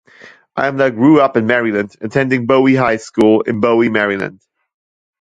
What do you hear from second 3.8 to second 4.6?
Maryland.